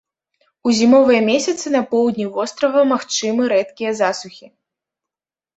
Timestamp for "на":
1.75-1.81